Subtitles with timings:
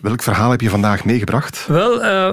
[0.00, 1.66] Welk verhaal heb je vandaag meegebracht?
[1.68, 2.26] Wel, uh,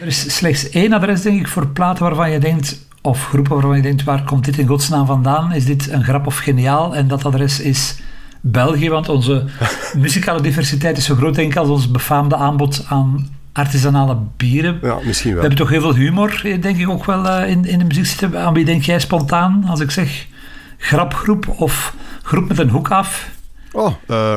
[0.00, 3.76] er is slechts één adres, denk ik, voor platen waarvan je denkt, of groepen waarvan
[3.76, 5.52] je denkt, waar komt dit in godsnaam vandaan?
[5.52, 6.94] Is dit een grap of geniaal?
[6.94, 7.96] En dat adres is
[8.40, 9.44] België, want onze
[9.96, 14.78] muzikale diversiteit is zo groot, denk ik, als ons befaamde aanbod aan artisanale bieren.
[14.82, 15.40] Ja, misschien wel.
[15.40, 18.06] We hebben toch heel veel humor, denk ik, ook wel uh, in, in de muziek
[18.06, 18.40] zitten.
[18.40, 20.26] Aan wie denk jij spontaan als ik zeg
[20.78, 23.28] grapgroep of groep met een hoek af?
[23.72, 24.34] Oh, uh,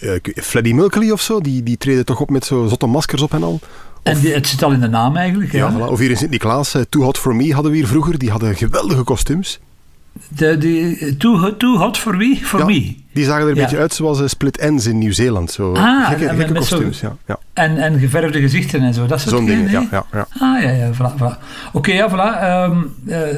[0.00, 3.32] uh, Freddie Mercury of zo, die, die treden toch op met zo zotte maskers op
[3.32, 3.60] en al.
[4.02, 5.52] En die, het zit al in de naam eigenlijk.
[5.52, 5.90] Ja, voilà.
[5.90, 8.18] Of hier in Sint-Niklaas, uh, Too Hot For Me hadden we hier vroeger.
[8.18, 9.60] Die hadden geweldige kostuums.
[10.28, 12.38] De, too, too hot for me?
[12.42, 12.94] For ja, me.
[13.12, 13.62] Die zagen er een Ja.
[13.62, 15.50] beetje uit zoals uh, Split Ends in Nieuw-Zeeland.
[15.50, 17.16] Zo Ah, gekke, kostuums, ja.
[17.26, 17.38] ja.
[17.52, 19.70] En, en geverfde gezichten en zo, dat soort Zo'n dingen.
[19.70, 20.26] ja, ja, ja.
[20.38, 21.14] Ah, ja, ja, voilà.
[21.20, 21.38] voilà.
[21.72, 22.40] Oké, ja, voilà.
[22.42, 23.36] Ehm, eh,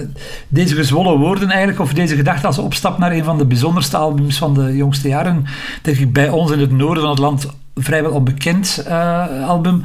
[0.49, 4.39] deze gezwollen woorden eigenlijk, of deze gedachte als opstap naar een van de bijzonderste albums
[4.39, 5.45] van de jongste jaren,
[5.83, 9.83] denk ik bij ons in het noorden van het land vrijwel onbekend eh, album.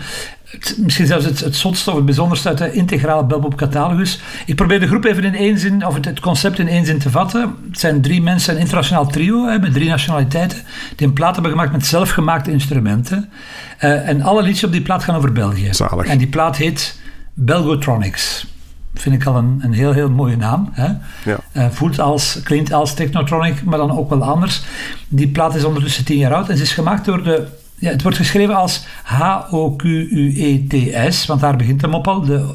[0.59, 4.20] Het- misschien zelfs het, het zotste of het bijzonderste uit de integrale Belpop catalogus.
[4.46, 7.00] Ik probeer de groep even in één zin, of het, het concept in één zin
[7.00, 7.56] te vatten.
[7.70, 10.58] Het zijn drie mensen, een internationaal trio hè, met drie nationaliteiten,
[10.95, 13.30] die een plaat hebben gemaakt met zelfgemaakte instrumenten.
[13.78, 15.73] Eh, en alle liedjes op die plaat gaan over België.
[15.73, 16.06] Zalig.
[16.06, 17.00] En die plaat heet
[17.34, 18.45] Belgotronics.
[18.94, 20.70] Vind ik al een, een heel, heel mooie naam.
[20.72, 20.88] Hè?
[21.32, 21.38] Ja.
[21.52, 24.64] Eh, voelt als, klinkt als Technotronic, maar dan ook wel anders.
[25.08, 27.62] Die plaat is ondertussen tien jaar oud en ze is gemaakt door de...
[27.84, 32.26] Ja, het wordt geschreven als H-O-Q-U-E-T-S, want daar begint hem op al.
[32.26, 32.45] De,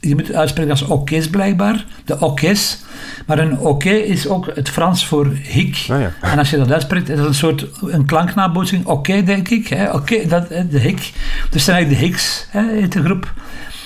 [0.00, 1.86] je moet het uitspreken als okes blijkbaar.
[2.04, 2.82] De okes.
[3.26, 5.86] Maar een oké is ook het Frans voor hik.
[5.88, 6.12] Ah, ja.
[6.20, 8.86] En als je dat uitspreekt, is dat een soort een klanknabootsing.
[8.86, 9.68] Oké, denk ik.
[9.68, 9.92] hè.
[9.92, 11.12] Oké, dat de hik.
[11.50, 13.32] Dus zijn eigenlijk de Hicks, hè, heet de groep.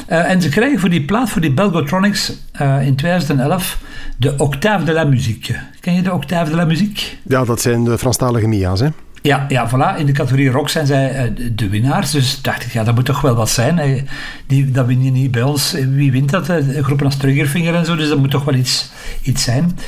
[0.07, 3.79] Eh, en ze krijgen voor die plaat, voor die Belgotronics, eh, in 2011
[4.17, 5.57] de Octave de la Musique.
[5.81, 7.03] Ken je de Octave de la Musique?
[7.23, 8.89] ja, dat zijn de Franstalige Mia's, hè.
[9.23, 9.99] Ja, ja, voilà.
[9.99, 12.11] In de categorie rock zijn zij eh, de- winnaars.
[12.11, 14.07] Dus dacht ik, ja, dat moet toch wel wat zijn.
[14.47, 15.73] Die, dat win je niet bij ons.
[15.91, 16.49] Wie wint dat?
[16.49, 17.97] Eh, Groepen als Triggerfinger en zo.
[17.97, 18.91] Dus dat moet toch wel iets,
[19.23, 19.79] iets zijn.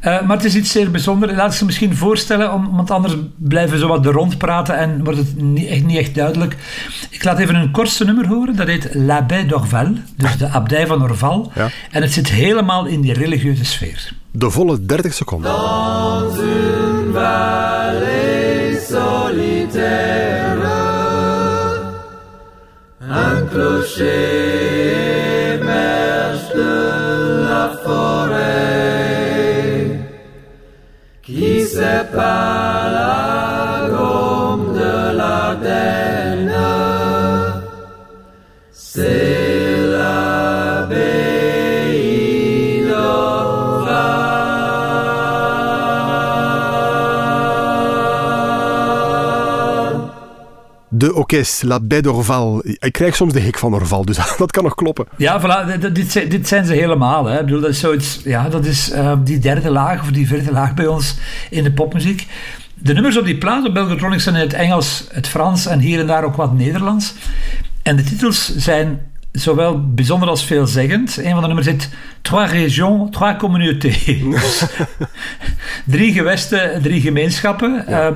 [0.00, 1.32] Eh, maar het is iets zeer bijzonders.
[1.32, 4.76] Laat ik ze misschien voorstellen, om, want anders blijven we zo wat er rond praten
[4.76, 6.56] en wordt het niet echt, niet echt duidelijk.
[7.10, 8.56] Ik laat even een kortste nummer horen.
[8.56, 9.88] Dat heet L'Abbaye d'Orval.
[10.16, 11.52] Dus de abdij van Orval.
[11.54, 11.68] Ja.
[11.90, 14.12] En het zit helemaal in die religieuze sfeer.
[14.30, 15.50] De volle 30 seconden.
[23.02, 24.06] Un clocher
[25.54, 26.74] émerge de
[27.48, 29.20] la forêt
[31.22, 32.79] qui sépare
[51.00, 52.62] De Orkest, La Baie d'Orval.
[52.64, 55.06] Ik krijg soms de hik van Orval, dus dat kan nog kloppen.
[55.16, 57.24] Ja, voilà, dit- dit, zijn ze helemaal.
[57.26, 57.38] Hè.
[57.38, 60.52] Ik bedoel, dat is, zoiets, ja, dat is eh, die derde laag of die vierde
[60.52, 61.16] laag bij ons
[61.50, 62.26] in de popmuziek.
[62.74, 66.00] De nummers op die plaat op Belgotronics zijn in het Engels, het Frans en hier
[66.00, 67.14] en daar ook wat Nederlands.
[67.82, 69.00] En de titels zijn
[69.32, 71.18] zowel bijzonder als veelzeggend.
[71.22, 71.88] Een van de nummers heet
[72.22, 74.04] Trois régions, trois communautés.
[75.84, 77.86] Drie gewesten, drie gemeenschappen.
[77.86, 78.06] eh,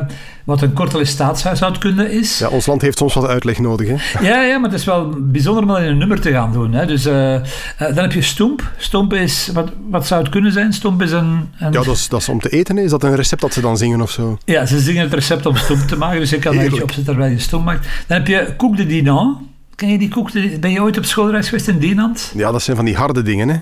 [0.44, 2.38] wat een kortele staatshuishoudkunde is.
[2.38, 4.26] Ja, ons land heeft soms wat uitleg nodig, hè.
[4.26, 6.72] Ja, ja, maar het is wel bijzonder om dat in een nummer te gaan doen.
[6.72, 6.86] Hè.
[6.86, 7.42] Dus, eh, eh,
[7.78, 8.70] dan heb je Stoemp.
[8.76, 10.72] Stoemp is, wat, wat zou het kunnen zijn?
[10.72, 11.48] Stoemp is een...
[11.58, 12.78] een Ja, dat is, dat is om te eten.
[12.78, 14.38] Is dat een recept dat ze dan zingen of zo?
[14.44, 17.04] Ja, ze zingen het recept om stoemp te maken, dus je kan er eentje opzetten
[17.04, 17.88] terwijl je stoemp maakt.
[18.06, 19.52] Dan heb je Koek de Dinan.
[19.74, 20.32] Ken je die koek?
[20.60, 22.32] Ben je ooit op schoolreis geweest in Dinant?
[22.34, 23.56] Ja, dat zijn van die harde dingen, hè.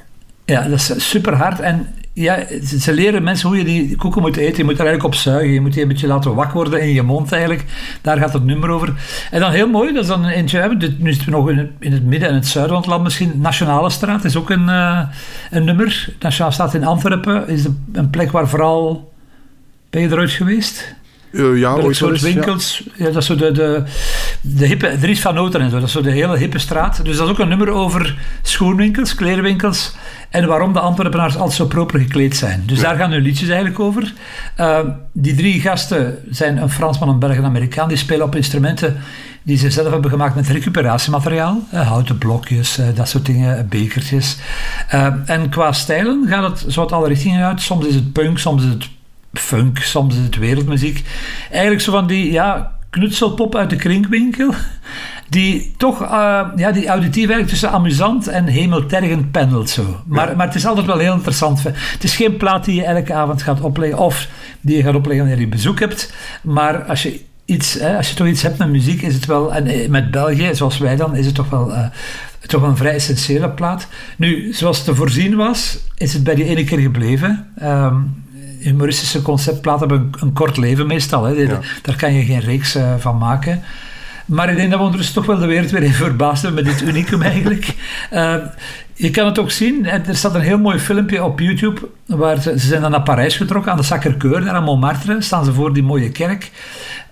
[0.45, 1.61] Ja, dat is super hard.
[1.61, 2.39] En ja,
[2.81, 4.57] ze, leren mensen hoe je die koeken moet eten.
[4.57, 5.53] Je moet er eigenlijk op zuigen.
[5.53, 7.65] Je moet die een beetje laten wak worden in je mond eigenlijk.
[8.01, 8.95] Daar gaat het nummer over.
[9.31, 10.77] En dan heel mooi, dat is dan eentje.
[10.79, 12.91] dit- Nu zitten we nog in het, in het midden en het zuiden van het
[12.91, 13.33] land misschien.
[13.37, 15.01] Nationale Straat is ook een, eh,
[15.51, 16.09] een nummer.
[16.21, 19.13] Nationale Straat in Antwerpen is een plek waar vooral...
[19.91, 20.95] Ben je eruit geweest?
[21.33, 22.83] Eh, ja, wel soort winkels.
[22.95, 23.05] Ja.
[23.05, 23.83] dat is zo de, de,
[24.41, 25.77] de hippe, Dries van Noten en zo.
[25.77, 27.05] Dat is zo de hele hippe straat.
[27.05, 29.95] Dus dat is ook een nummer over schoenwinkels, klerenwinkels
[30.31, 32.63] en waarom de Antwerpenaars altijd zo proper gekleed zijn.
[32.67, 34.13] Dus daar gaan hun liedjes eigenlijk over.
[34.61, 34.79] Uh,
[35.13, 37.89] die drie gasten zijn een Fransman, een Belg en een Amerikaan.
[37.89, 38.97] Die spelen op instrumenten
[39.43, 41.61] die ze zelf hebben gemaakt met recuperatiemateriaal.
[41.75, 44.37] Uh, houten blokjes, uh, dat soort dingen, bekertjes.
[45.27, 47.61] en qua stijlen gaat het zo uit alle richtingen uit.
[47.61, 48.89] Soms is het punk, soms is het
[49.33, 51.05] funk, soms is het wereldmuziek.
[51.51, 54.55] Eigenlijk zo van die ja, knutselpop uit de krinkwinkel.
[55.29, 60.01] Die toch, uh, ja, die auditief eigenlijk tussen amusant en hemeltergend pendelt zo.
[60.07, 61.63] Maar, maar het is altijd wel heel interessant.
[61.63, 64.29] Het is geen plaat die je elke avond gaat opleggen of
[64.61, 66.13] die je gaat opleggen wanneer je bezoek hebt.
[66.43, 69.55] Maar als je iets, hè, als je toch iets hebt met muziek, is het wel,
[69.55, 71.87] en eh, met België, zoals wij dan, is het toch wel uh,
[72.47, 73.87] toch een vrij essentiële plaat.
[74.17, 77.47] Nu, zoals te voorzien was, is het bij die ene keer gebleven.
[77.63, 78.22] Um,
[78.63, 81.25] humoristische conceptplaten hebben een, kort leven meestal.
[81.25, 81.47] Hè.
[81.83, 83.63] Daar kan je geen reeks uh, van maken.
[84.27, 86.79] Maar ik denk dat we ondertussen toch wel de wereld weer even verbaasd hebben met
[86.79, 87.75] dit unicum eigenlijk.
[88.13, 88.35] Uh,
[88.95, 92.59] je kan het ook zien, er staat een heel mooi filmpje op YouTube, waar ze,
[92.59, 95.73] ze zijn dan naar Parijs getrokken, aan de Sacré-Cœur, daar aan Montmartre, staan ze voor
[95.73, 96.51] die mooie kerk.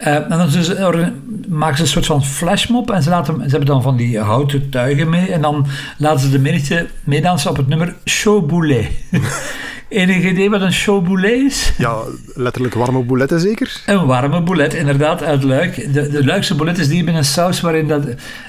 [0.00, 1.12] Uh, en dan ze,
[1.48, 4.70] maken ze een soort van flashmob en ze, laten, ze hebben dan van die houten
[4.70, 8.88] tuigen mee en dan laten ze de menigte meedansen op het nummer Chaud Boulet.
[9.90, 11.72] Enig idee wat een chaud boulet is?
[11.78, 12.02] Ja,
[12.34, 13.82] letterlijk warme bouletten zeker?
[13.86, 15.92] Een warme boulet, inderdaad, uit Luik.
[15.94, 18.02] De, de Luikse boulet is die met een saus waarin dat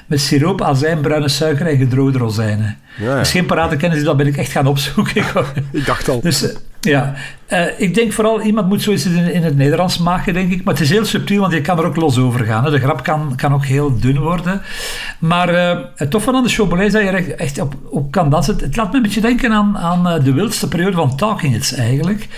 [0.06, 2.78] met siroop, azijn, bruine suiker en gedroogde rozijnen.
[2.94, 3.24] Ja, ja.
[3.24, 5.24] Geen parate kennis, dat ben ik echt gaan opzoeken.
[5.72, 6.20] ik dacht al.
[6.20, 7.14] Dus eh, ja,
[7.48, 10.64] uh, ik denk vooral, iemand moet zoiets in, in, het Nederlands maken, denk ik.
[10.64, 12.64] Maar het is heel subtiel, want je kan er ook los over gaan.
[12.64, 12.70] Hè.
[12.70, 14.62] De grap kan, kan ook heel dun worden.
[15.18, 18.30] Maar uh, het toffe aan de showboulet is dat je er echt op, op kan
[18.30, 18.56] dansen.
[18.58, 22.28] Het laat me een beetje denken aan, aan de wildste periode van Talking Heads eigenlijk.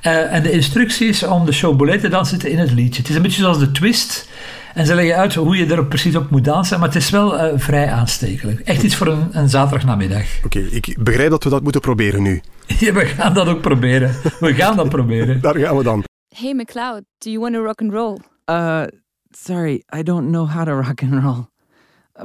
[0.00, 3.00] En de instructies om de showboulet te dansen zitten in het liedje.
[3.00, 4.28] Het is een beetje zoals de twist
[4.74, 6.78] en ze leggen uit hoe je er precies op moet dansen.
[6.78, 8.60] Maar het is wel uh, vrij aanstekelijk.
[8.60, 10.24] Echt iets voor een, een zaterdagnamiddag.
[10.44, 12.40] Oké, okay, ik begrijp dat we dat moeten proberen nu.
[12.80, 14.14] ja, we gaan dat ook proberen.
[14.40, 15.40] We gaan dat proberen.
[15.46, 16.04] Daar gaan we dan.
[16.34, 18.18] Hey McLeod, do you want to rock and roll?
[18.50, 18.82] Uh,
[19.30, 21.48] sorry, I don't know how to rock and roll.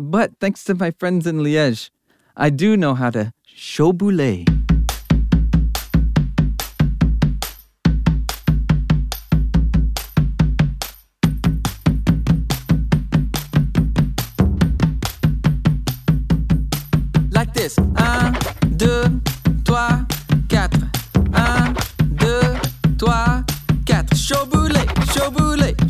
[0.01, 1.89] But thanks to my friends in Liège,
[2.38, 4.47] I do know how to show boulet.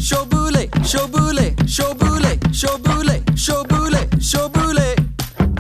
[0.06, 4.96] Shobule, shobule, shobule, shobule, shobule, shobule.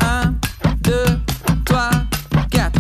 [0.01, 0.39] 1,
[0.83, 0.91] 2,
[1.65, 2.05] 3,
[2.51, 2.71] 4.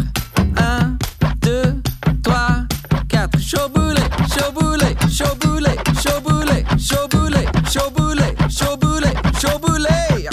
[0.55, 0.97] 1,
[1.41, 1.81] 2,
[2.23, 2.67] trois,
[3.09, 3.39] quatre.
[3.39, 8.27] Shobule, shobule, shobule, shobule, shobule, shobule,
[8.57, 9.11] shobule,
[9.41, 10.29] shobule.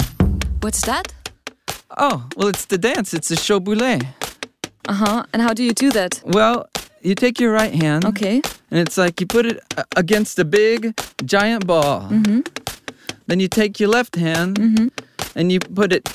[0.61, 1.11] What's that?
[1.97, 3.13] Oh, well, it's the dance.
[3.15, 4.05] It's a shobule.
[4.87, 5.23] Uh huh.
[5.33, 6.21] And how do you do that?
[6.25, 6.69] Well,
[7.01, 8.05] you take your right hand.
[8.05, 8.41] Okay.
[8.73, 9.61] And it's like you put it
[9.95, 12.09] against a big, giant ball.
[12.09, 12.39] Mm-hmm.
[13.27, 14.87] Then you take your left hand mm-hmm.
[15.35, 16.09] and you put it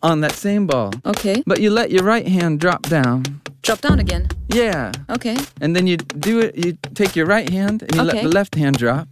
[0.00, 0.92] on that same ball.
[1.04, 1.42] Okay.
[1.44, 3.24] But you let your right hand drop down.
[3.62, 4.28] Drop down again?
[4.46, 4.92] Yeah.
[5.10, 5.36] Okay.
[5.60, 8.12] And then you do it, you take your right hand and you okay.
[8.12, 9.08] let the left hand drop.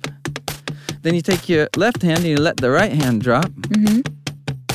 [1.02, 3.46] Then you take your left hand and you let the right hand drop.
[3.46, 4.02] Mm-hmm.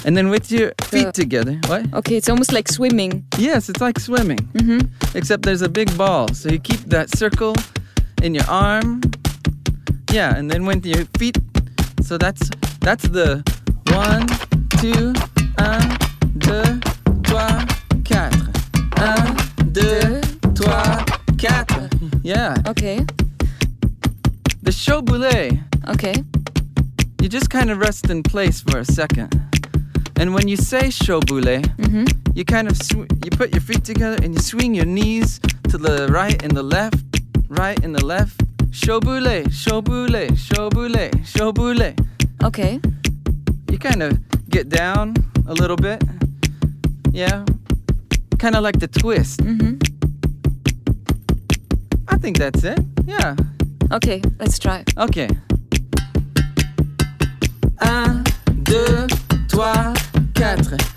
[0.06, 1.62] And then with your feet together.
[1.68, 1.94] What?
[1.94, 3.26] Okay, it's almost like swimming.
[3.38, 4.40] Yes, it's like swimming.
[4.52, 5.18] Mm-hmm.
[5.18, 6.28] Except there's a big ball.
[6.34, 7.56] So you keep that circle
[8.22, 9.02] in your arm.
[10.12, 11.38] Yeah, and then with your feet.
[12.02, 12.50] So that's
[12.82, 13.44] that's the
[13.92, 14.28] one,
[14.82, 15.14] two,
[15.58, 15.98] un,
[16.38, 16.80] deux,
[17.24, 17.66] trois,
[18.06, 18.50] quatre.
[18.98, 19.36] Un,
[19.72, 20.22] deux,
[20.56, 21.06] trois,
[21.38, 21.90] quatre.
[22.24, 22.56] Yeah.
[22.68, 23.06] Okay.
[24.64, 25.60] The show boulet.
[25.90, 26.16] Okay.
[27.22, 29.34] You just kind of rest in place for a second.
[30.20, 32.06] And when you say shobule, mm-hmm.
[32.34, 35.78] you kind of sw- you put your feet together and you swing your knees to
[35.78, 37.07] the right and the left,
[37.50, 38.38] right and the left.
[38.72, 41.94] Shobule, shobule, shobule, shobule.
[42.44, 42.80] Okay.
[43.72, 45.16] You kind of get down
[45.48, 46.04] a little bit.
[47.12, 47.46] Yeah.
[48.38, 49.40] Kind of like the twist.
[49.42, 49.78] Mm-hmm.
[52.08, 52.80] I think that's it.
[53.06, 53.36] Yeah.
[53.92, 54.84] Okay, let's try.
[54.98, 55.30] Okay.
[57.82, 58.24] Un,
[58.64, 59.08] deux,
[59.48, 59.94] trois,
[60.36, 60.97] 4.